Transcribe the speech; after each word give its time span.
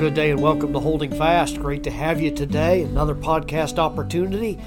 good 0.00 0.14
day 0.14 0.30
and 0.30 0.40
welcome 0.40 0.72
to 0.72 0.80
Holding 0.80 1.12
Fast. 1.12 1.60
Great 1.60 1.82
to 1.82 1.90
have 1.90 2.22
you 2.22 2.30
today. 2.30 2.84
Another 2.84 3.14
podcast 3.14 3.78
opportunity. 3.78 4.58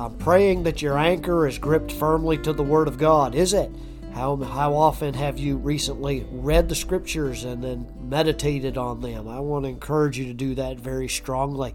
I'm 0.00 0.18
praying 0.18 0.64
that 0.64 0.82
your 0.82 0.98
anchor 0.98 1.46
is 1.46 1.58
gripped 1.58 1.92
firmly 1.92 2.36
to 2.38 2.52
the 2.52 2.64
Word 2.64 2.88
of 2.88 2.98
God. 2.98 3.36
Is 3.36 3.52
it? 3.52 3.70
How, 4.14 4.34
how 4.34 4.74
often 4.74 5.14
have 5.14 5.38
you 5.38 5.58
recently 5.58 6.26
read 6.32 6.68
the 6.68 6.74
Scriptures 6.74 7.44
and 7.44 7.62
then 7.62 7.86
meditated 8.02 8.76
on 8.76 9.00
them? 9.00 9.28
I 9.28 9.38
want 9.38 9.64
to 9.64 9.68
encourage 9.68 10.18
you 10.18 10.24
to 10.24 10.34
do 10.34 10.56
that 10.56 10.80
very 10.80 11.06
strongly. 11.06 11.70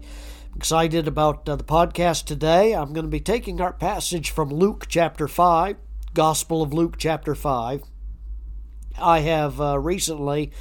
I'm 0.52 0.58
excited 0.58 1.08
about 1.08 1.48
uh, 1.48 1.56
the 1.56 1.64
podcast 1.64 2.26
today. 2.26 2.74
I'm 2.74 2.92
going 2.92 3.06
to 3.06 3.10
be 3.10 3.18
taking 3.18 3.62
our 3.62 3.72
passage 3.72 4.28
from 4.28 4.50
Luke 4.50 4.88
chapter 4.90 5.26
5, 5.26 5.78
Gospel 6.12 6.60
of 6.60 6.74
Luke 6.74 6.96
chapter 6.98 7.34
5. 7.34 7.82
I 8.98 9.20
have 9.20 9.58
uh, 9.58 9.78
recently 9.78 10.52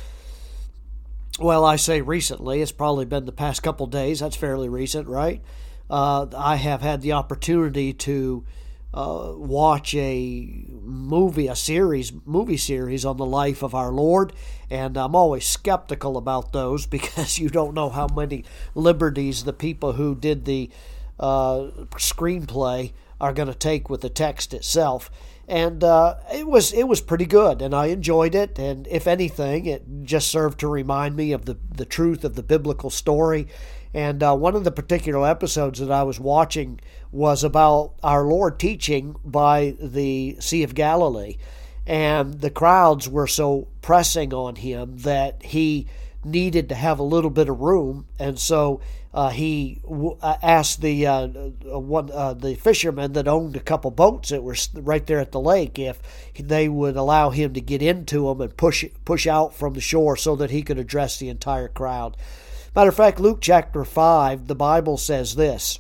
well, 1.40 1.66
I 1.66 1.76
say 1.76 2.02
recently, 2.02 2.62
it's 2.62 2.72
probably 2.72 3.06
been 3.06 3.26
the 3.26 3.32
past 3.32 3.64
couple 3.64 3.88
days. 3.88 4.20
That's 4.20 4.36
fairly 4.36 4.70
recent, 4.70 5.08
right? 5.08 5.42
Uh, 5.90 6.28
I 6.36 6.56
have 6.56 6.82
had 6.82 7.02
the 7.02 7.12
opportunity 7.12 7.94
to 7.94 8.46
uh, 8.94 9.34
watch 9.36 9.94
a 9.96 10.66
movie, 10.82 11.48
a 11.48 11.56
series, 11.56 12.14
movie 12.26 12.58
series 12.58 13.04
on 13.04 13.18
the 13.18 13.26
life 13.26 13.62
of 13.62 13.76
our 13.76 13.92
Lord, 13.92 14.32
and 14.70 14.98
I'm 14.98 15.16
always 15.16 15.46
skeptical 15.46 16.16
about 16.16 16.54
those 16.54 16.86
because 16.88 17.38
you 17.38 17.50
don't 17.50 17.74
know 17.74 17.90
how 17.90 18.08
many 18.08 18.46
liberties 18.74 19.44
the 19.44 19.54
people 19.54 19.94
who 19.94 20.16
did 20.16 20.46
the 20.46 20.70
uh, 21.20 21.70
screenplay 21.98 22.94
are 23.20 23.34
going 23.34 23.48
to 23.48 23.56
take 23.56 23.90
with 23.90 24.02
the 24.02 24.10
text 24.10 24.54
itself 24.54 25.10
and 25.48 25.84
uh, 25.84 26.16
it 26.34 26.48
was 26.48 26.74
it 26.74 26.88
was 26.88 27.02
pretty 27.02 27.26
good, 27.26 27.62
and 27.62 27.76
I 27.76 27.88
enjoyed 27.88 28.34
it. 28.34 28.58
And 28.58 28.88
if 28.88 29.06
anything, 29.06 29.66
it 29.68 29.84
just 30.04 30.30
served 30.30 30.60
to 30.62 30.68
remind 30.68 31.16
me 31.16 31.32
of 31.34 31.46
the 31.46 31.58
the 31.72 31.86
truth 31.86 32.24
of 32.24 32.36
the 32.36 32.44
biblical 32.44 32.90
story. 32.90 33.48
And 33.94 34.22
uh, 34.22 34.36
one 34.36 34.56
of 34.56 34.64
the 34.64 34.72
particular 34.72 35.26
episodes 35.26 35.80
that 35.80 35.92
I 35.92 36.04
was 36.04 36.20
watching 36.20 36.82
was 37.12 37.44
about 37.44 37.94
our 38.04 38.26
Lord 38.26 38.60
teaching 38.60 39.16
by 39.24 39.76
the 39.80 40.36
Sea 40.40 40.64
of 40.64 40.76
Galilee, 40.76 41.38
and 41.86 42.42
the 42.42 42.50
crowds 42.50 43.08
were 43.08 43.28
so 43.28 43.68
pressing 43.82 44.34
on 44.34 44.56
him 44.56 44.98
that 44.98 45.44
he 45.44 45.88
needed 46.26 46.68
to 46.70 46.76
have 46.76 47.00
a 47.00 47.04
little 47.04 47.30
bit 47.30 47.48
of 47.48 47.60
room, 47.60 48.08
and 48.20 48.38
so 48.38 48.82
uh, 49.14 49.30
he 49.30 49.80
w- 49.84 50.18
uh, 50.22 50.36
asked 50.44 50.82
the 50.82 51.08
uh, 51.08 51.28
uh, 51.72 51.80
one 51.80 52.12
uh, 52.12 52.34
the 52.34 52.56
fishermen 52.56 53.14
that 53.14 53.28
owned 53.28 53.56
a 53.56 53.62
couple 53.62 53.92
boats 53.92 54.30
that 54.30 54.44
were 54.44 54.58
right 54.74 55.06
there 55.06 55.20
at 55.20 55.32
the 55.32 55.40
lake 55.40 55.80
if 55.80 56.02
they 56.38 56.68
would 56.68 56.98
allow 56.98 57.30
him 57.30 57.54
to 57.54 57.62
get 57.62 57.82
into 57.82 58.28
them 58.28 58.42
and 58.42 58.58
push 58.58 58.84
push 59.06 59.26
out 59.26 59.54
from 59.56 59.74
the 59.74 59.82
shore 59.82 60.18
so 60.18 60.36
that 60.36 60.52
he 60.52 60.64
could 60.64 60.80
address 60.80 61.18
the 61.18 61.30
entire 61.30 61.70
crowd. 61.70 62.18
Matter 62.76 62.90
of 62.90 62.96
fact, 62.96 63.22
Luke 63.22 63.40
chapter 63.40 63.86
five, 63.86 64.48
the 64.48 64.56
Bible 64.56 64.98
says 64.98 65.36
this. 65.36 65.80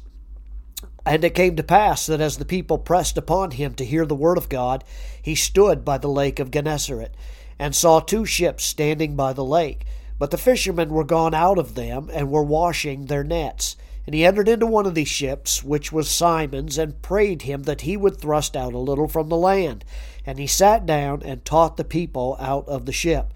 And 1.07 1.23
it 1.23 1.35
came 1.35 1.55
to 1.57 1.63
pass 1.63 2.07
that 2.07 2.21
as 2.21 2.37
the 2.37 2.45
people 2.45 2.79
pressed 2.79 3.15
upon 3.15 3.51
him 3.51 3.75
to 3.75 3.85
hear 3.85 4.07
the 4.07 4.15
word 4.15 4.39
of 4.39 4.49
God, 4.49 4.83
he 5.21 5.35
stood 5.35 5.85
by 5.85 5.99
the 5.99 6.07
lake 6.07 6.39
of 6.39 6.49
Gennesaret, 6.49 7.13
and 7.59 7.75
saw 7.75 7.99
two 7.99 8.25
ships 8.25 8.63
standing 8.63 9.15
by 9.15 9.33
the 9.33 9.43
lake. 9.43 9.85
But 10.17 10.31
the 10.31 10.37
fishermen 10.37 10.89
were 10.89 11.03
gone 11.03 11.33
out 11.33 11.57
of 11.57 11.75
them, 11.75 12.09
and 12.11 12.29
were 12.29 12.43
washing 12.43 13.05
their 13.05 13.23
nets. 13.23 13.75
And 14.05 14.13
he 14.13 14.23
entered 14.23 14.47
into 14.47 14.67
one 14.67 14.85
of 14.85 14.95
these 14.95 15.07
ships, 15.07 15.63
which 15.63 15.91
was 15.91 16.09
Simon's, 16.09 16.77
and 16.77 17.01
prayed 17.01 17.41
him 17.41 17.63
that 17.63 17.81
he 17.81 17.97
would 17.97 18.17
thrust 18.17 18.55
out 18.55 18.73
a 18.73 18.77
little 18.77 19.07
from 19.07 19.29
the 19.29 19.37
land. 19.37 19.83
And 20.25 20.37
he 20.37 20.47
sat 20.47 20.85
down 20.85 21.23
and 21.23 21.43
taught 21.43 21.77
the 21.77 21.83
people 21.83 22.37
out 22.39 22.67
of 22.67 22.85
the 22.85 22.91
ship. 22.91 23.33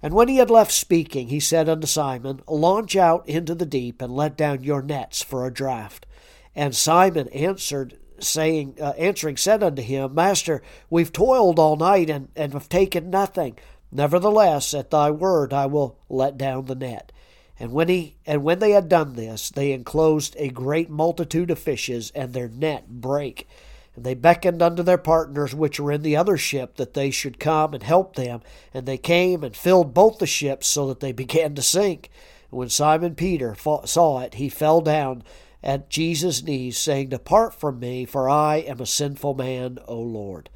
And 0.00 0.14
when 0.14 0.28
he 0.28 0.36
had 0.36 0.50
left 0.50 0.72
speaking, 0.72 1.28
he 1.28 1.40
said 1.40 1.68
unto 1.68 1.86
Simon, 1.86 2.40
Launch 2.48 2.96
out 2.96 3.28
into 3.28 3.54
the 3.54 3.66
deep, 3.66 4.00
and 4.00 4.14
let 4.14 4.36
down 4.36 4.62
your 4.62 4.82
nets 4.82 5.22
for 5.22 5.46
a 5.46 5.52
draught. 5.52 6.06
And 6.54 6.74
Simon 6.74 7.28
answered, 7.28 7.98
saying, 8.18 8.76
uh, 8.80 8.90
answering, 8.98 9.36
said 9.36 9.62
unto 9.62 9.82
him, 9.82 10.14
Master, 10.14 10.62
we've 10.90 11.12
toiled 11.12 11.58
all 11.58 11.76
night, 11.76 12.10
and, 12.10 12.28
and 12.36 12.52
have 12.52 12.68
taken 12.68 13.10
nothing. 13.10 13.56
Nevertheless, 13.92 14.72
at 14.72 14.90
thy 14.90 15.10
word 15.10 15.52
I 15.52 15.66
will 15.66 15.98
let 16.08 16.38
down 16.38 16.64
the 16.64 16.74
net. 16.74 17.12
And 17.60 17.72
when 17.72 17.88
he 17.88 18.16
and 18.26 18.42
when 18.42 18.58
they 18.58 18.70
had 18.70 18.88
done 18.88 19.14
this, 19.14 19.50
they 19.50 19.72
enclosed 19.72 20.34
a 20.38 20.48
great 20.48 20.88
multitude 20.88 21.50
of 21.50 21.58
fishes, 21.58 22.10
and 22.14 22.32
their 22.32 22.48
net 22.48 22.88
brake. 22.88 23.46
And 23.94 24.04
they 24.04 24.14
beckoned 24.14 24.62
unto 24.62 24.82
their 24.82 24.98
partners 24.98 25.54
which 25.54 25.78
were 25.78 25.92
in 25.92 26.02
the 26.02 26.16
other 26.16 26.38
ship 26.38 26.76
that 26.76 26.94
they 26.94 27.10
should 27.10 27.38
come 27.38 27.74
and 27.74 27.82
help 27.82 28.16
them. 28.16 28.40
And 28.72 28.86
they 28.86 28.96
came 28.96 29.44
and 29.44 29.54
filled 29.54 29.92
both 29.92 30.18
the 30.18 30.26
ships 30.26 30.66
so 30.66 30.88
that 30.88 31.00
they 31.00 31.12
began 31.22 31.54
to 31.54 31.62
sink. 31.62 32.10
And 32.50 32.58
when 32.58 32.70
Simon 32.70 33.14
Peter 33.14 33.54
saw 33.84 34.20
it, 34.20 34.34
he 34.34 34.48
fell 34.48 34.80
down 34.80 35.22
at 35.62 35.90
Jesus' 35.90 36.42
knees, 36.42 36.78
saying, 36.78 37.10
Depart 37.10 37.54
from 37.54 37.78
me, 37.78 38.06
for 38.06 38.28
I 38.28 38.56
am 38.56 38.80
a 38.80 38.86
sinful 38.86 39.34
man, 39.34 39.78
O 39.86 40.00
Lord. 40.00 40.48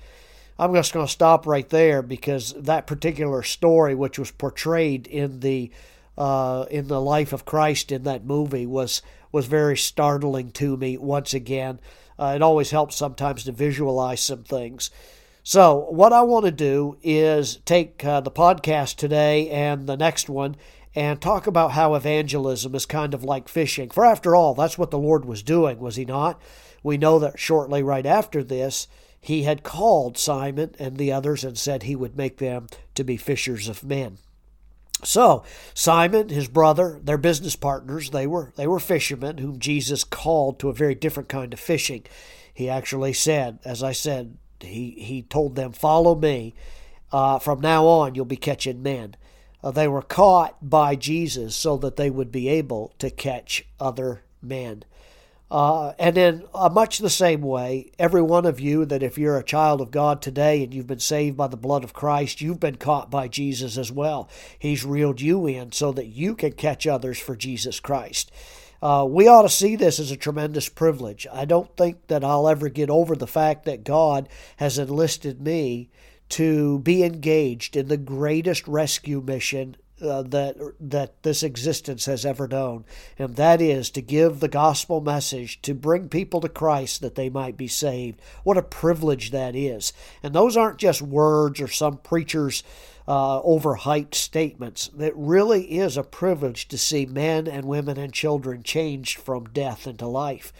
I'm 0.59 0.75
just 0.75 0.93
going 0.93 1.07
to 1.07 1.13
stop 1.13 1.47
right 1.47 1.69
there 1.69 2.03
because 2.03 2.55
that 2.55 2.87
particular 2.87 3.43
story, 3.43 3.95
which 3.95 4.19
was 4.19 4.31
portrayed 4.31 5.07
in 5.07 5.41
the 5.41 5.71
uh, 6.17 6.65
in 6.71 6.89
the 6.89 7.01
life 7.01 7.35
of 7.35 7.45
Christ 7.45 7.93
in 7.93 8.05
that 8.05 8.25
movie, 8.25 8.67
was 8.67 9.03
was 9.33 9.47
very 9.47 9.77
startling 9.77 10.51
to 10.53 10.77
me. 10.77 10.97
Once 10.97 11.35
again, 11.35 11.79
uh, 12.19 12.33
it 12.37 12.43
always 12.43 12.71
helps 12.71 12.97
sometimes 12.97 13.45
to 13.45 13.53
visualize 13.53 14.23
some 14.23 14.45
things. 14.45 14.91
So, 15.43 15.87
what 15.91 16.13
I 16.13 16.23
want 16.23 16.47
to 16.47 16.51
do 16.51 16.97
is 17.03 17.59
take 17.65 18.05
uh, 18.05 18.21
the 18.21 18.31
podcast 18.31 18.97
today 18.97 19.49
and 19.51 19.87
the 19.87 19.97
next 19.97 20.29
one 20.29 20.57
and 20.95 21.21
talk 21.21 21.47
about 21.47 21.73
how 21.73 21.95
evangelism 21.95 22.75
is 22.75 22.87
kind 22.87 23.13
of 23.13 23.23
like 23.23 23.47
fishing. 23.47 23.91
For 23.91 24.05
after 24.05 24.35
all, 24.35 24.55
that's 24.55 24.79
what 24.79 24.91
the 24.91 24.99
Lord 24.99 25.27
was 25.27 25.43
doing, 25.43 25.79
was 25.79 25.97
He 25.97 26.07
not? 26.07 26.41
We 26.83 26.97
know 26.97 27.19
that 27.19 27.39
shortly 27.39 27.83
right 27.83 28.07
after 28.07 28.43
this, 28.43 28.89
he 29.27 29.43
had 29.43 29.65
called 29.65 30.17
Simon 30.17 30.77
and 30.79 30.97
the 30.97 31.11
others 31.11 31.43
and 31.43 31.59
said 31.59 31.83
he 31.83 31.97
would 31.97 32.17
make 32.17 32.39
them 32.39 32.69
to 32.95 33.03
be 33.03 33.17
fishers 33.17 33.69
of 33.69 33.83
men. 33.83 34.19
So 35.03 35.43
Simon, 35.75 36.29
his 36.29 36.47
brother, 36.47 37.01
their 37.03 37.19
business 37.19 37.57
partners, 37.57 38.11
they 38.11 38.29
were 38.29 38.53
they 38.55 38.69
were 38.69 38.79
fishermen 38.79 39.39
whom 39.39 39.59
Jesus 39.59 40.05
called 40.05 40.61
to 40.61 40.69
a 40.69 40.73
very 40.73 40.95
different 40.95 41.29
kind 41.29 41.53
of 41.53 41.59
fishing. 41.59 42.05
He 42.55 42.71
actually 42.71 43.15
said, 43.15 43.59
as 43.65 43.83
I 43.83 43.91
said, 43.91 44.39
he 44.61 44.93
he 44.93 45.23
told 45.23 45.57
them, 45.57 45.73
"Follow 45.73 46.15
me. 46.15 46.55
Uh, 47.11 47.41
from 47.41 47.61
now 47.61 47.87
on, 47.87 48.15
you'll 48.15 48.25
be 48.27 48.37
catching 48.37 48.81
men." 48.81 49.17
Uh, 49.61 49.73
they 49.73 49.89
were 49.89 50.03
caught 50.03 50.57
by 50.63 50.95
Jesus 50.95 51.57
so 51.57 51.77
that 51.79 51.97
they 51.97 52.11
would 52.11 52.31
be 52.31 52.49
able 52.49 52.95
to 53.01 53.11
catch 53.11 53.65
other 53.81 54.23
men. 54.41 54.85
Uh, 55.49 55.93
and 55.99 56.19
in 56.19 56.45
uh, 56.55 56.69
much 56.69 56.99
the 56.99 57.09
same 57.09 57.41
way, 57.41 57.93
every 57.99 58.23
one 58.23 58.45
of 58.45 58.59
you 58.59 58.85
that 58.85 59.03
if 59.03 59.17
you're 59.17 59.39
a 59.39 59.45
child 59.45 59.81
of 59.81 59.93
God 59.93 60.21
today 60.21 60.65
and 60.65 60.75
you've 60.75 60.89
been 60.89 60.99
saved 60.99 61.37
by 61.37 61.47
the 61.47 61.57
blood 61.57 61.85
of 61.85 61.93
Christ, 61.93 62.41
you've 62.41 62.59
been 62.59 62.77
caught 62.77 63.11
by 63.11 63.29
Jesus 63.29 63.79
as 63.79 63.93
well. 63.93 64.29
He's 64.59 64.85
reeled 64.85 65.21
you 65.21 65.47
in 65.47 65.71
so 65.71 65.93
that 65.93 66.07
you 66.07 66.35
can 66.35 66.53
catch 66.53 66.87
others 66.87 67.19
for 67.19 67.37
Jesus 67.37 67.79
Christ. 67.79 68.33
Uh, 68.83 69.07
we 69.09 69.29
ought 69.29 69.43
to 69.43 69.49
see 69.49 69.77
this 69.77 70.01
as 70.01 70.11
a 70.11 70.17
tremendous 70.17 70.69
privilege. 70.69 71.27
I 71.33 71.45
don't 71.45 71.75
think 71.77 72.09
that 72.09 72.25
I'll 72.25 72.49
ever 72.49 72.69
get 72.69 72.91
over 72.91 73.15
the 73.15 73.27
fact 73.27 73.65
that 73.65 73.85
God 73.85 74.29
has 74.57 74.79
enlisted 74.79 75.41
me 75.41 75.91
to 76.31 76.81
be 76.81 77.05
engaged 77.05 77.77
in 77.77 77.87
the 77.87 77.97
greatest 77.97 78.67
rescue 78.67 79.21
mission 79.21 79.77
uh, 80.03 80.23
that 80.23 80.57
that 80.79 81.23
this 81.23 81.43
existence 81.43 82.07
has 82.07 82.27
ever 82.27 82.47
known, 82.47 82.85
and 83.19 83.37
that 83.37 83.61
is 83.61 83.91
to 83.91 84.03
give 84.03 84.41
the 84.41 84.49
gospel 84.49 85.01
message 85.01 85.61
to 85.63 85.75
bring 85.75 86.09
people 86.09 86.41
to 86.41 86.49
Christ 86.49 87.01
that 87.01 87.15
they 87.15 87.29
might 87.29 87.57
be 87.57 87.69
saved. 87.69 88.21
What 88.45 88.59
a 88.59 88.63
privilege 88.63 89.31
that 89.31 89.57
is! 89.57 89.93
And 90.23 90.35
those 90.35 90.57
aren't 90.57 90.79
just 90.79 91.01
words 91.01 91.61
or 91.61 91.69
some 91.69 91.99
preacher's 91.99 92.63
uh, 93.09 93.41
overhyped 93.43 94.15
statements. 94.15 94.91
It 94.99 95.15
really 95.17 95.79
is 95.79 95.97
a 95.97 96.03
privilege 96.03 96.69
to 96.69 96.79
see 96.79 97.07
men 97.07 97.47
and 97.47 97.65
women 97.65 97.99
and 97.99 98.13
children 98.13 98.63
changed 98.63 99.19
from 99.19 99.45
death 99.47 99.87
into 99.87 100.07
life. 100.07 100.53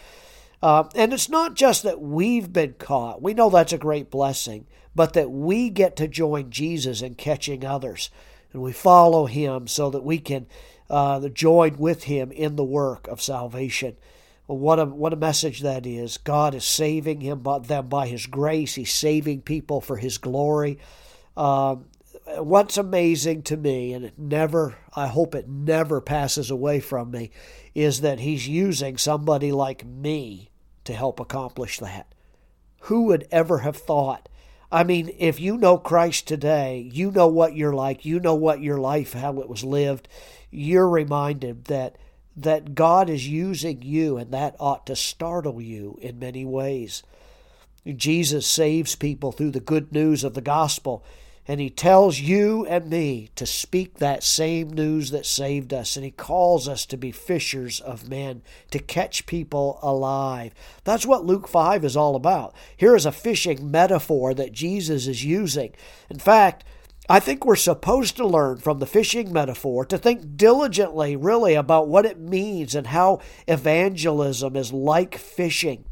Uh, 0.61 0.85
and 0.95 1.13
it's 1.13 1.29
not 1.29 1.53
just 1.53 1.83
that 1.83 2.01
we've 2.01 2.51
been 2.51 2.73
caught. 2.79 3.21
We 3.21 3.33
know 3.33 3.49
that's 3.49 3.73
a 3.73 3.77
great 3.77 4.09
blessing, 4.09 4.65
but 4.95 5.13
that 5.13 5.29
we 5.29 5.69
get 5.69 5.95
to 5.97 6.07
join 6.07 6.49
Jesus 6.49 7.01
in 7.01 7.13
catching 7.15 7.63
others 7.63 8.09
and 8.57 8.63
we 8.63 8.73
follow 8.73 9.27
him 9.27 9.67
so 9.67 9.91
that 9.91 10.03
we 10.03 10.17
can 10.17 10.47
uh, 10.89 11.29
join 11.29 11.77
with 11.77 12.05
him 12.05 12.31
in 12.31 12.55
the 12.55 12.63
work 12.63 13.07
of 13.07 13.21
salvation. 13.21 13.95
Well, 14.47 14.57
what 14.57 14.79
a 14.79 14.85
what 14.85 15.13
a 15.13 15.17
message 15.17 15.59
that 15.59 15.85
is! 15.85 16.17
God 16.17 16.55
is 16.55 16.63
saving 16.63 17.21
him 17.21 17.41
by, 17.41 17.59
them 17.59 17.87
by 17.87 18.07
His 18.07 18.25
grace. 18.25 18.75
He's 18.75 18.93
saving 18.93 19.41
people 19.41 19.81
for 19.81 19.97
His 19.97 20.17
glory. 20.17 20.79
Um, 21.35 21.85
what's 22.37 22.77
amazing 22.77 23.43
to 23.43 23.57
me, 23.57 23.91
and 23.91 24.05
it 24.05 24.17
never, 24.17 24.77
I 24.95 25.07
hope 25.07 25.35
it 25.35 25.49
never 25.49 25.99
passes 25.99 26.49
away 26.49 26.79
from 26.79 27.11
me, 27.11 27.29
is 27.75 28.01
that 28.01 28.21
He's 28.21 28.47
using 28.47 28.97
somebody 28.97 29.51
like 29.51 29.85
me 29.85 30.49
to 30.85 30.93
help 30.93 31.19
accomplish 31.19 31.77
that. 31.79 32.15
Who 32.83 33.03
would 33.03 33.27
ever 33.29 33.59
have 33.59 33.75
thought 33.75 34.29
I 34.71 34.83
mean, 34.83 35.15
if 35.17 35.39
you 35.39 35.57
know 35.57 35.77
Christ 35.77 36.27
today, 36.27 36.89
you 36.91 37.09
know 37.11 37.27
what 37.27 37.55
you're 37.55 37.73
like, 37.73 38.03
you 38.03 38.19
know 38.19 38.35
what 38.35 38.61
your 38.61 38.77
life, 38.77 39.13
how 39.13 39.39
it 39.39 39.47
was 39.47 39.63
lived, 39.63 40.07
you're 40.51 40.89
reminded 40.89 41.65
that 41.65 41.97
that 42.35 42.75
God 42.75 43.09
is 43.09 43.27
using 43.27 43.81
you, 43.81 44.17
and 44.17 44.31
that 44.31 44.55
ought 44.59 44.85
to 44.85 44.95
startle 44.95 45.59
you 45.59 45.97
in 46.03 46.19
many 46.19 46.45
ways. 46.45 47.01
Jesus 47.95 48.45
saves 48.45 48.95
people 48.95 49.31
through 49.31 49.51
the 49.51 49.59
good 49.59 49.91
news 49.91 50.23
of 50.23 50.35
the 50.35 50.41
gospel. 50.41 51.03
And 51.47 51.61
he 51.61 51.69
tells 51.69 52.19
you 52.19 52.65
and 52.65 52.89
me 52.89 53.29
to 53.35 53.45
speak 53.45 53.95
that 53.95 54.23
same 54.23 54.69
news 54.69 55.11
that 55.11 55.25
saved 55.25 55.73
us. 55.73 55.95
And 55.95 56.03
he 56.03 56.11
calls 56.11 56.67
us 56.67 56.85
to 56.87 56.97
be 56.97 57.11
fishers 57.11 57.79
of 57.79 58.09
men, 58.09 58.41
to 58.71 58.79
catch 58.79 59.25
people 59.25 59.79
alive. 59.81 60.53
That's 60.83 61.05
what 61.05 61.25
Luke 61.25 61.47
5 61.47 61.85
is 61.85 61.95
all 61.95 62.15
about. 62.15 62.53
Here 62.75 62.95
is 62.95 63.05
a 63.05 63.11
fishing 63.11 63.71
metaphor 63.71 64.33
that 64.33 64.51
Jesus 64.51 65.07
is 65.07 65.23
using. 65.23 65.73
In 66.09 66.19
fact, 66.19 66.65
I 67.09 67.21
think 67.21 67.45
we're 67.45 67.55
supposed 67.55 68.17
to 68.17 68.27
learn 68.27 68.57
from 68.57 68.79
the 68.79 68.85
fishing 68.85 69.31
metaphor 69.31 69.85
to 69.85 69.97
think 69.97 70.35
diligently, 70.35 71.15
really, 71.15 71.55
about 71.55 71.87
what 71.87 72.05
it 72.05 72.19
means 72.19 72.75
and 72.75 72.87
how 72.87 73.21
evangelism 73.47 74.57
is 74.57 74.73
like 74.73 75.17
fishing. 75.17 75.85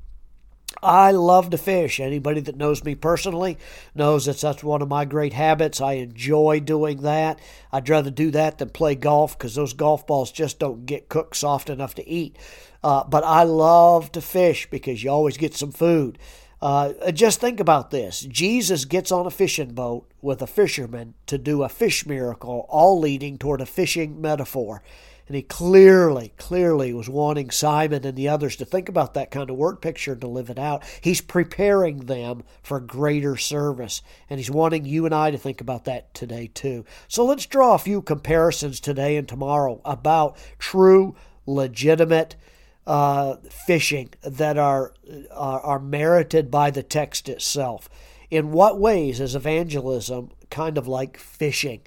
I 0.82 1.12
love 1.12 1.50
to 1.52 1.58
fish. 1.58 2.00
Anybody 2.00 2.42
that 2.42 2.58
knows 2.58 2.84
me 2.84 2.96
personally 2.96 3.58
knows 3.94 4.26
that 4.26 4.38
that's 4.38 4.64
one 4.64 4.82
of 4.82 4.88
my 4.88 5.06
great 5.06 5.34
habits. 5.34 5.82
I 5.82 5.94
enjoy 5.94 6.60
doing 6.60 7.02
that. 7.02 7.40
I'd 7.72 7.90
rather 7.90 8.12
do 8.12 8.32
that 8.32 8.58
than 8.58 8.70
play 8.70 8.96
golf 8.96 9.38
because 9.38 9.56
those 9.56 9.74
golf 9.74 10.06
balls 10.06 10.32
just 10.32 10.60
don't 10.60 10.86
get 10.86 11.10
cooked 11.10 11.36
soft 11.36 11.70
enough 11.70 11.96
to 11.96 12.08
eat. 12.08 12.38
Uh, 12.84 13.04
but 13.04 13.24
I 13.24 13.44
love 13.44 14.12
to 14.12 14.22
fish 14.22 14.70
because 14.70 15.04
you 15.04 15.10
always 15.10 15.38
get 15.38 15.56
some 15.56 15.72
food. 15.72 16.20
Uh, 16.62 17.12
just 17.12 17.42
think 17.42 17.60
about 17.60 17.92
this 17.92 18.22
Jesus 18.22 18.86
gets 18.86 19.12
on 19.12 19.26
a 19.26 19.32
fishing 19.32 19.74
boat 19.74 20.10
with 20.22 20.42
a 20.42 20.48
fisherman 20.48 21.14
to 21.28 21.38
do 21.38 21.64
a 21.64 21.70
fish 21.70 22.06
miracle, 22.06 22.66
all 22.70 23.00
leading 23.00 23.38
toward 23.38 23.62
a 23.62 23.66
fishing 23.66 24.22
metaphor. 24.22 24.82
And 25.28 25.36
he 25.36 25.42
clearly, 25.42 26.34
clearly 26.38 26.94
was 26.94 27.10
wanting 27.10 27.50
Simon 27.50 28.06
and 28.06 28.16
the 28.16 28.30
others 28.30 28.56
to 28.58 28.66
think 28.66 28.90
about 28.90 29.16
that 29.16 29.32
kind 29.32 29.50
of 29.50 29.56
word 29.56 29.82
picture 29.82 30.12
and 30.12 30.22
to 30.22 30.28
live 30.28 30.52
it 30.52 30.60
out. 30.60 30.84
He's 31.02 31.22
preparing 31.22 32.02
them 32.02 32.44
for 32.62 32.80
greater 32.80 33.36
service. 33.36 34.04
And 34.30 34.40
he's 34.40 34.52
wanting 34.52 34.86
you 34.86 35.06
and 35.06 35.16
I 35.16 35.32
to 35.32 35.38
think 35.38 35.62
about 35.62 35.86
that 35.86 36.14
today, 36.14 36.52
too. 36.54 36.86
So 37.08 37.26
let's 37.26 37.48
draw 37.48 37.74
a 37.74 37.80
few 37.80 38.04
comparisons 38.04 38.80
today 38.80 39.18
and 39.18 39.28
tomorrow 39.28 39.82
about 39.84 40.38
true, 40.60 41.16
legitimate 41.48 42.36
uh, 42.86 43.38
fishing 43.50 44.10
that 44.22 44.60
are, 44.60 44.94
are, 45.32 45.60
are 45.62 45.80
merited 45.80 46.52
by 46.52 46.70
the 46.70 46.84
text 46.84 47.30
itself. 47.30 47.90
In 48.30 48.52
what 48.52 48.80
ways 48.80 49.20
is 49.20 49.36
evangelism 49.36 50.30
kind 50.52 50.78
of 50.78 50.88
like 50.88 51.18
fishing? 51.18 51.82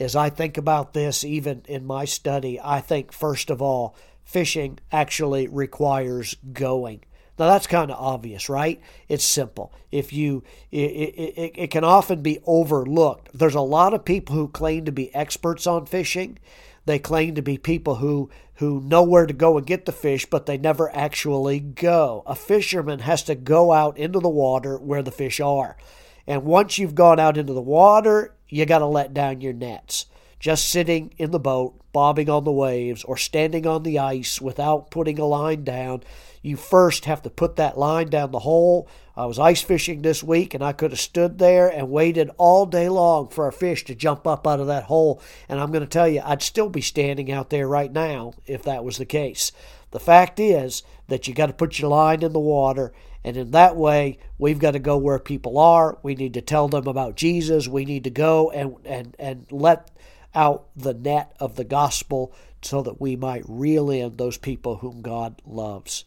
As 0.00 0.16
I 0.16 0.30
think 0.30 0.56
about 0.56 0.94
this, 0.94 1.22
even 1.22 1.62
in 1.68 1.86
my 1.86 2.06
study, 2.06 2.58
I 2.62 2.80
think 2.80 3.12
first 3.12 3.50
of 3.50 3.60
all, 3.60 3.94
fishing 4.24 4.78
actually 4.90 5.46
requires 5.46 6.34
going. 6.52 7.02
Now 7.38 7.46
that's 7.46 7.66
kind 7.66 7.90
of 7.90 7.98
obvious, 7.98 8.48
right? 8.48 8.80
It's 9.08 9.24
simple. 9.24 9.72
If 9.90 10.12
you, 10.12 10.42
it, 10.70 10.78
it, 10.78 11.52
it 11.54 11.70
can 11.70 11.84
often 11.84 12.22
be 12.22 12.40
overlooked. 12.46 13.30
There's 13.32 13.54
a 13.54 13.60
lot 13.60 13.94
of 13.94 14.04
people 14.04 14.34
who 14.34 14.48
claim 14.48 14.84
to 14.86 14.92
be 14.92 15.14
experts 15.14 15.66
on 15.66 15.86
fishing. 15.86 16.38
They 16.86 16.98
claim 16.98 17.34
to 17.34 17.42
be 17.42 17.58
people 17.58 17.96
who 17.96 18.30
who 18.54 18.82
know 18.82 19.02
where 19.02 19.24
to 19.24 19.32
go 19.32 19.56
and 19.56 19.66
get 19.66 19.86
the 19.86 19.92
fish, 19.92 20.26
but 20.26 20.44
they 20.44 20.58
never 20.58 20.94
actually 20.94 21.60
go. 21.60 22.22
A 22.26 22.34
fisherman 22.34 22.98
has 22.98 23.22
to 23.22 23.34
go 23.34 23.72
out 23.72 23.96
into 23.96 24.20
the 24.20 24.28
water 24.28 24.76
where 24.76 25.02
the 25.02 25.10
fish 25.10 25.40
are. 25.40 25.78
And 26.26 26.44
once 26.44 26.76
you've 26.76 26.94
gone 26.94 27.18
out 27.18 27.38
into 27.38 27.54
the 27.54 27.62
water, 27.62 28.34
you 28.50 28.66
got 28.66 28.80
to 28.80 28.86
let 28.86 29.14
down 29.14 29.40
your 29.40 29.52
nets. 29.52 30.06
Just 30.38 30.68
sitting 30.68 31.12
in 31.18 31.30
the 31.30 31.38
boat, 31.38 31.78
bobbing 31.92 32.30
on 32.30 32.44
the 32.44 32.52
waves, 32.52 33.04
or 33.04 33.16
standing 33.16 33.66
on 33.66 33.82
the 33.82 33.98
ice 33.98 34.40
without 34.40 34.90
putting 34.90 35.18
a 35.18 35.26
line 35.26 35.64
down, 35.64 36.02
you 36.42 36.56
first 36.56 37.04
have 37.04 37.22
to 37.22 37.30
put 37.30 37.56
that 37.56 37.78
line 37.78 38.08
down 38.08 38.30
the 38.30 38.38
hole. 38.40 38.88
I 39.20 39.26
was 39.26 39.38
ice 39.38 39.62
fishing 39.62 40.02
this 40.02 40.22
week, 40.22 40.54
and 40.54 40.64
I 40.64 40.72
could 40.72 40.92
have 40.92 41.00
stood 41.00 41.38
there 41.38 41.68
and 41.68 41.90
waited 41.90 42.30
all 42.38 42.66
day 42.66 42.88
long 42.88 43.28
for 43.28 43.46
a 43.46 43.52
fish 43.52 43.84
to 43.84 43.94
jump 43.94 44.26
up 44.26 44.46
out 44.46 44.60
of 44.60 44.66
that 44.68 44.84
hole. 44.84 45.20
And 45.48 45.60
I'm 45.60 45.70
going 45.70 45.84
to 45.84 45.88
tell 45.88 46.08
you, 46.08 46.22
I'd 46.24 46.42
still 46.42 46.68
be 46.68 46.80
standing 46.80 47.30
out 47.30 47.50
there 47.50 47.68
right 47.68 47.92
now 47.92 48.34
if 48.46 48.62
that 48.64 48.84
was 48.84 48.98
the 48.98 49.04
case. 49.04 49.52
The 49.90 50.00
fact 50.00 50.40
is 50.40 50.82
that 51.08 51.26
you 51.28 51.34
got 51.34 51.46
to 51.46 51.52
put 51.52 51.78
your 51.78 51.90
line 51.90 52.22
in 52.22 52.32
the 52.32 52.40
water 52.40 52.92
and 53.24 53.36
in 53.36 53.50
that 53.50 53.76
way, 53.76 54.18
we've 54.38 54.58
got 54.58 54.70
to 54.72 54.78
go 54.78 54.96
where 54.96 55.18
people 55.18 55.58
are. 55.58 55.98
We 56.02 56.14
need 56.14 56.34
to 56.34 56.40
tell 56.40 56.68
them 56.68 56.86
about 56.86 57.16
Jesus. 57.16 57.68
We 57.68 57.84
need 57.84 58.04
to 58.04 58.10
go 58.10 58.50
and, 58.50 58.76
and, 58.84 59.14
and 59.18 59.46
let 59.50 59.90
out 60.34 60.68
the 60.74 60.94
net 60.94 61.34
of 61.38 61.56
the 61.56 61.64
gospel 61.64 62.32
so 62.62 62.82
that 62.82 63.00
we 63.00 63.16
might 63.16 63.44
reel 63.46 63.90
in 63.90 64.16
those 64.16 64.38
people 64.38 64.76
whom 64.76 65.02
God 65.02 65.42
loves. 65.44 66.04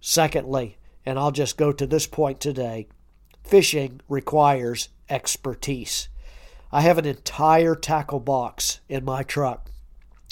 Secondly, 0.00 0.77
and 1.08 1.18
I'll 1.18 1.30
just 1.30 1.56
go 1.56 1.72
to 1.72 1.86
this 1.86 2.06
point 2.06 2.38
today 2.38 2.86
fishing 3.42 4.02
requires 4.10 4.90
expertise. 5.08 6.10
I 6.70 6.82
have 6.82 6.98
an 6.98 7.06
entire 7.06 7.74
tackle 7.74 8.20
box 8.20 8.80
in 8.90 9.06
my 9.06 9.22
truck. 9.22 9.70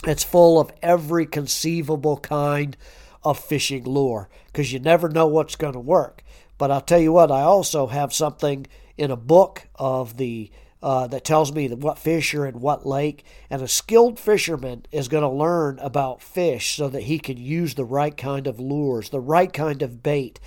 It's 0.06 0.23
full 0.23 0.61
of 0.61 0.70
every 0.82 1.25
conceivable 1.25 2.19
kind 2.19 2.76
of 3.25 3.38
fishing 3.38 3.84
lure 3.84 4.28
because 4.49 4.70
you 4.70 4.78
never 4.78 5.08
know 5.08 5.26
what's 5.26 5.56
going 5.56 5.73
to 5.73 5.81
work. 5.81 6.23
But 6.58 6.70
I'll 6.70 6.82
tell 6.82 7.00
you 7.00 7.12
what, 7.12 7.31
I 7.31 7.40
also 7.40 7.87
have 7.87 8.12
something 8.12 8.67
in 8.99 9.11
a 9.11 9.17
book 9.17 9.69
of 9.76 10.19
the 10.19 10.50
uh, 10.82 11.06
that 11.06 11.25
tells 11.25 11.52
me 11.52 11.69
what 11.69 11.99
fish 11.99 12.34
are 12.34 12.46
in 12.46 12.61
what 12.61 12.87
lake, 12.87 13.25
and 13.49 13.62
a 13.62 13.69
skilled 13.69 14.19
fisherman 14.19 14.84
is 14.93 15.08
going 15.08 15.23
to 15.23 15.28
learn 15.28 15.78
about 15.78 16.23
fish 16.23 16.76
so 16.76 16.88
that 16.88 17.05
he 17.05 17.19
can 17.19 17.37
use 17.37 17.75
the 17.75 17.84
right 17.84 18.17
kind 18.17 18.46
of 18.46 18.61
lures, 18.61 19.08
the 19.11 19.20
right 19.20 19.52
kind 19.52 19.82
of 19.82 20.02
bait. 20.02 20.38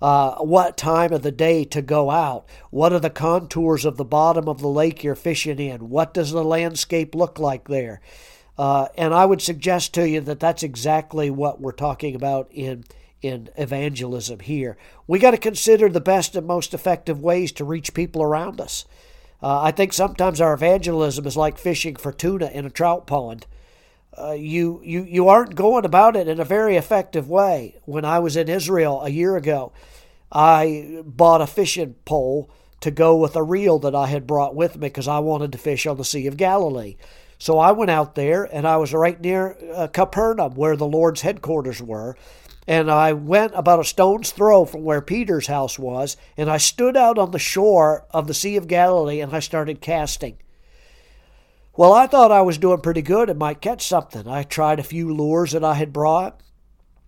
Uh, 0.00 0.36
what 0.36 0.76
time 0.76 1.12
of 1.12 1.22
the 1.22 1.32
day 1.32 1.64
to 1.64 1.82
go 1.82 2.10
out? 2.10 2.46
What 2.70 2.92
are 2.92 3.00
the 3.00 3.10
contours 3.10 3.84
of 3.84 3.96
the 3.96 4.04
bottom 4.04 4.48
of 4.48 4.60
the 4.60 4.68
lake 4.68 5.02
you're 5.02 5.16
fishing 5.16 5.58
in? 5.58 5.88
What 5.88 6.14
does 6.14 6.30
the 6.30 6.44
landscape 6.44 7.14
look 7.14 7.38
like 7.38 7.66
there? 7.66 8.00
Uh, 8.56 8.88
and 8.96 9.12
I 9.14 9.24
would 9.24 9.42
suggest 9.42 9.94
to 9.94 10.08
you 10.08 10.20
that 10.20 10.40
that's 10.40 10.62
exactly 10.62 11.30
what 11.30 11.60
we're 11.60 11.72
talking 11.72 12.14
about 12.14 12.48
in 12.52 12.84
in 13.20 13.48
evangelism 13.56 14.38
here. 14.38 14.76
We 15.08 15.18
got 15.18 15.32
to 15.32 15.38
consider 15.38 15.88
the 15.88 16.00
best 16.00 16.36
and 16.36 16.46
most 16.46 16.72
effective 16.72 17.20
ways 17.20 17.50
to 17.52 17.64
reach 17.64 17.92
people 17.92 18.22
around 18.22 18.60
us. 18.60 18.84
Uh, 19.42 19.62
I 19.62 19.70
think 19.70 19.92
sometimes 19.92 20.40
our 20.40 20.52
evangelism 20.52 21.26
is 21.26 21.36
like 21.36 21.58
fishing 21.58 21.96
for 21.96 22.12
tuna 22.12 22.46
in 22.48 22.66
a 22.66 22.70
trout 22.70 23.06
pond. 23.06 23.46
Uh, 24.16 24.32
you, 24.32 24.80
you, 24.84 25.04
you 25.04 25.28
aren't 25.28 25.54
going 25.54 25.84
about 25.84 26.16
it 26.16 26.26
in 26.26 26.40
a 26.40 26.44
very 26.44 26.76
effective 26.76 27.28
way. 27.28 27.76
When 27.84 28.04
I 28.04 28.18
was 28.18 28.36
in 28.36 28.48
Israel 28.48 29.02
a 29.02 29.10
year 29.10 29.36
ago, 29.36 29.72
I 30.32 31.02
bought 31.04 31.40
a 31.40 31.46
fishing 31.46 31.94
pole 32.04 32.50
to 32.80 32.90
go 32.90 33.16
with 33.16 33.36
a 33.36 33.42
reel 33.42 33.78
that 33.80 33.94
I 33.94 34.06
had 34.08 34.26
brought 34.26 34.54
with 34.54 34.74
me 34.74 34.88
because 34.88 35.08
I 35.08 35.20
wanted 35.20 35.52
to 35.52 35.58
fish 35.58 35.86
on 35.86 35.96
the 35.96 36.04
Sea 36.04 36.26
of 36.26 36.36
Galilee. 36.36 36.96
So 37.38 37.58
I 37.58 37.70
went 37.72 37.90
out 37.90 38.16
there 38.16 38.44
and 38.44 38.66
I 38.66 38.76
was 38.76 38.92
right 38.92 39.20
near 39.20 39.56
uh, 39.74 39.86
Capernaum, 39.86 40.54
where 40.54 40.76
the 40.76 40.86
Lord's 40.86 41.20
headquarters 41.20 41.80
were. 41.80 42.16
And 42.68 42.90
I 42.90 43.14
went 43.14 43.52
about 43.54 43.80
a 43.80 43.84
stone's 43.84 44.30
throw 44.30 44.66
from 44.66 44.84
where 44.84 45.00
Peter's 45.00 45.46
house 45.46 45.78
was, 45.78 46.18
and 46.36 46.50
I 46.50 46.58
stood 46.58 46.98
out 46.98 47.16
on 47.16 47.30
the 47.30 47.38
shore 47.38 48.04
of 48.10 48.26
the 48.26 48.34
Sea 48.34 48.56
of 48.56 48.68
Galilee 48.68 49.20
and 49.20 49.34
I 49.34 49.40
started 49.40 49.80
casting. 49.80 50.36
Well, 51.78 51.94
I 51.94 52.06
thought 52.06 52.30
I 52.30 52.42
was 52.42 52.58
doing 52.58 52.82
pretty 52.82 53.00
good 53.00 53.30
and 53.30 53.38
might 53.38 53.62
catch 53.62 53.86
something. 53.86 54.28
I 54.28 54.42
tried 54.42 54.78
a 54.78 54.84
few 54.84 55.14
lures 55.14 55.52
that 55.52 55.64
I 55.64 55.74
had 55.74 55.94
brought. 55.94 56.42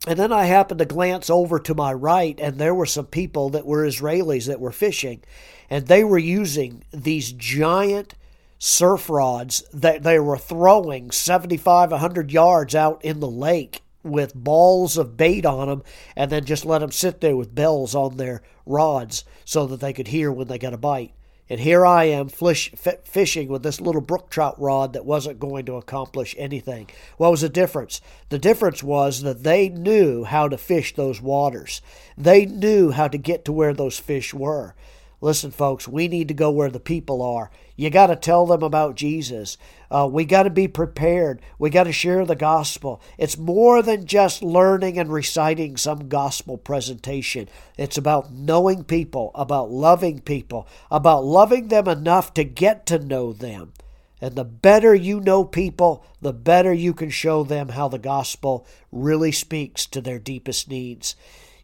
And 0.06 0.18
then 0.18 0.32
I 0.32 0.44
happened 0.44 0.78
to 0.78 0.86
glance 0.86 1.28
over 1.28 1.58
to 1.58 1.74
my 1.74 1.92
right, 1.92 2.40
and 2.40 2.56
there 2.56 2.74
were 2.74 2.86
some 2.86 3.04
people 3.04 3.50
that 3.50 3.66
were 3.66 3.84
Israelis 3.84 4.46
that 4.46 4.60
were 4.60 4.72
fishing. 4.72 5.22
And 5.68 5.86
they 5.86 6.04
were 6.04 6.16
using 6.16 6.84
these 6.90 7.32
giant 7.32 8.14
surf 8.58 9.10
rods 9.10 9.62
that 9.74 10.04
they 10.04 10.18
were 10.18 10.38
throwing 10.38 11.10
75, 11.10 11.90
100 11.90 12.32
yards 12.32 12.74
out 12.74 13.04
in 13.04 13.20
the 13.20 13.28
lake 13.28 13.82
with 14.02 14.35
balls 14.35 14.97
of 14.97 15.16
bait 15.16 15.45
on 15.45 15.69
them 15.69 15.83
and 16.16 16.30
then 16.30 16.45
just 16.45 16.64
let 16.64 16.78
them 16.78 16.90
sit 16.90 17.21
there 17.21 17.37
with 17.37 17.54
bells 17.54 17.95
on 17.95 18.16
their 18.16 18.42
rods 18.66 19.25
so 19.45 19.66
that 19.66 19.80
they 19.80 19.92
could 19.92 20.09
hear 20.09 20.33
when 20.33 20.49
they 20.49 20.59
got 20.59 20.75
a 20.75 20.78
bite. 20.78 21.12
And 21.50 21.59
here 21.59 21.85
I 21.85 22.04
am 22.04 22.28
fish, 22.28 22.71
fishing 23.02 23.49
with 23.49 23.64
this 23.64 23.80
little 23.80 24.00
brook 24.00 24.30
trout 24.30 24.54
rod 24.61 24.92
that 24.92 25.04
wasn't 25.04 25.40
going 25.40 25.66
to 25.66 25.75
accomplish 25.75 26.37
anything. 26.38 26.88
What 27.16 27.33
was 27.33 27.40
the 27.40 27.49
difference? 27.49 28.00
The 28.28 28.38
difference 28.38 28.85
was 28.85 29.23
that 29.23 29.42
they 29.42 29.69
knew 29.69 30.23
how 30.23 30.47
to 30.47 30.57
fish 30.57 30.95
those 30.95 31.21
waters. 31.21 31.83
They 32.16 32.47
knew 32.47 32.92
how 32.92 33.09
to 33.09 33.19
get 33.19 33.45
to 33.47 33.52
where 33.52 33.75
those 33.75 33.99
fish 33.99 34.33
were. 34.33 34.76
Listen, 35.22 35.50
folks, 35.50 35.86
we 35.86 36.08
need 36.08 36.28
to 36.28 36.34
go 36.34 36.50
where 36.50 36.70
the 36.70 36.80
people 36.80 37.20
are. 37.20 37.50
You 37.76 37.90
got 37.90 38.06
to 38.06 38.16
tell 38.16 38.46
them 38.46 38.62
about 38.62 38.94
Jesus. 38.94 39.58
Uh, 39.90 40.08
we 40.10 40.24
got 40.24 40.44
to 40.44 40.50
be 40.50 40.66
prepared. 40.66 41.42
We 41.58 41.68
got 41.68 41.84
to 41.84 41.92
share 41.92 42.24
the 42.24 42.36
gospel. 42.36 43.02
It's 43.18 43.36
more 43.36 43.82
than 43.82 44.06
just 44.06 44.42
learning 44.42 44.98
and 44.98 45.12
reciting 45.12 45.76
some 45.76 46.08
gospel 46.08 46.56
presentation. 46.56 47.48
It's 47.76 47.98
about 47.98 48.32
knowing 48.32 48.84
people, 48.84 49.30
about 49.34 49.70
loving 49.70 50.20
people, 50.20 50.66
about 50.90 51.24
loving 51.24 51.68
them 51.68 51.86
enough 51.86 52.32
to 52.34 52.44
get 52.44 52.86
to 52.86 52.98
know 52.98 53.34
them. 53.34 53.74
And 54.22 54.36
the 54.36 54.44
better 54.44 54.94
you 54.94 55.20
know 55.20 55.44
people, 55.44 56.04
the 56.20 56.32
better 56.32 56.72
you 56.72 56.94
can 56.94 57.10
show 57.10 57.42
them 57.42 57.70
how 57.70 57.88
the 57.88 57.98
gospel 57.98 58.66
really 58.92 59.32
speaks 59.32 59.86
to 59.86 60.00
their 60.00 60.18
deepest 60.18 60.68
needs. 60.68 61.14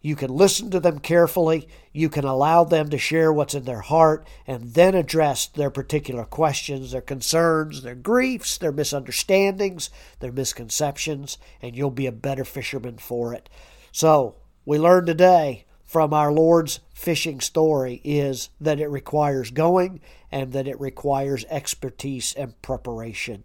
You 0.06 0.14
can 0.14 0.30
listen 0.30 0.70
to 0.70 0.78
them 0.78 1.00
carefully. 1.00 1.66
You 1.92 2.08
can 2.08 2.24
allow 2.24 2.62
them 2.62 2.90
to 2.90 2.96
share 2.96 3.32
what's 3.32 3.56
in 3.56 3.64
their 3.64 3.80
heart 3.80 4.24
and 4.46 4.72
then 4.72 4.94
address 4.94 5.46
their 5.46 5.68
particular 5.68 6.24
questions, 6.24 6.92
their 6.92 7.00
concerns, 7.00 7.82
their 7.82 7.96
griefs, 7.96 8.56
their 8.56 8.70
misunderstandings, 8.70 9.90
their 10.20 10.30
misconceptions, 10.30 11.38
and 11.60 11.74
you'll 11.74 11.90
be 11.90 12.06
a 12.06 12.12
better 12.12 12.44
fisherman 12.44 12.98
for 12.98 13.34
it. 13.34 13.48
So, 13.90 14.36
we 14.64 14.78
learned 14.78 15.08
today 15.08 15.64
from 15.82 16.14
our 16.14 16.30
Lord's 16.30 16.78
fishing 16.94 17.40
story 17.40 18.00
is 18.04 18.50
that 18.60 18.78
it 18.78 18.86
requires 18.86 19.50
going 19.50 20.00
and 20.30 20.52
that 20.52 20.68
it 20.68 20.80
requires 20.80 21.44
expertise 21.50 22.32
and 22.34 22.62
preparation. 22.62 23.44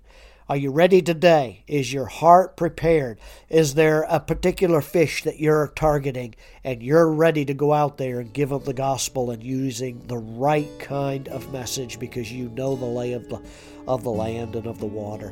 Are 0.50 0.58
you 0.58 0.72
ready 0.72 1.02
today? 1.02 1.64
Is 1.68 1.94
your 1.94 2.08
heart 2.08 2.58
prepared? 2.58 3.20
Is 3.48 3.76
there 3.76 4.02
a 4.10 4.20
particular 4.20 4.82
fish 4.82 5.24
that 5.24 5.40
you're 5.40 5.72
targeting 5.76 6.36
and 6.64 6.82
you're 6.82 7.10
ready 7.10 7.46
to 7.46 7.54
go 7.54 7.74
out 7.74 7.98
there 7.98 8.20
and 8.20 8.34
give 8.34 8.50
them 8.50 8.64
the 8.64 8.74
gospel 8.74 9.30
and 9.30 9.44
using 9.44 10.08
the 10.08 10.18
right 10.18 10.68
kind 10.80 11.28
of 11.28 11.54
message 11.54 12.00
because 12.00 12.32
you 12.32 12.50
know 12.50 12.76
the 12.76 12.86
lay 12.86 13.14
of 13.14 13.30
the, 13.30 13.40
of 13.88 14.04
the 14.04 14.10
land 14.10 14.56
and 14.56 14.66
of 14.66 14.80
the 14.80 14.86
water? 14.86 15.32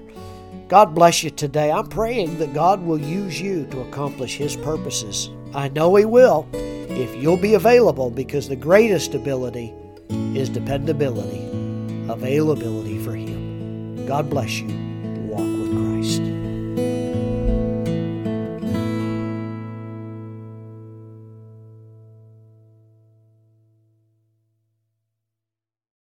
God 0.67 0.93
bless 0.93 1.23
you 1.23 1.31
today. 1.31 1.71
I'm 1.71 1.87
praying 1.87 2.37
that 2.37 2.53
God 2.53 2.81
will 2.81 3.01
use 3.01 3.41
you 3.41 3.65
to 3.71 3.81
accomplish 3.81 4.37
His 4.37 4.55
purposes. 4.55 5.31
I 5.55 5.69
know 5.69 5.95
He 5.95 6.05
will 6.05 6.47
if 6.53 7.15
you'll 7.15 7.35
be 7.35 7.55
available 7.55 8.11
because 8.11 8.47
the 8.47 8.55
greatest 8.55 9.15
ability 9.15 9.73
is 10.09 10.49
dependability, 10.49 11.45
availability 12.09 13.03
for 13.03 13.15
Him. 13.15 14.05
God 14.05 14.29
bless 14.29 14.59
you. 14.59 14.88